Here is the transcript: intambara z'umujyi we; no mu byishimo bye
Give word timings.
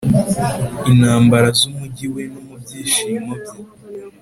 intambara 0.91 1.47
z'umujyi 1.57 2.07
we; 2.13 2.23
no 2.31 2.41
mu 2.47 2.55
byishimo 2.61 3.33
bye 3.41 3.57